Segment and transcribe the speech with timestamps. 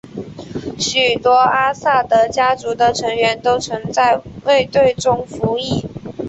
[0.79, 5.85] 许多阿萨德家族的成员都曾在卫队中服役。